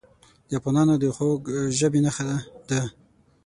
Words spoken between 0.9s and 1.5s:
د خوږ